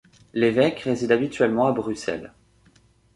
[0.33, 2.33] L'évêque réside habituellement à Bruxelles.